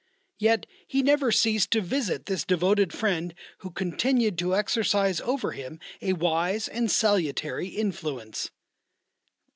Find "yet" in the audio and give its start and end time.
0.39-0.65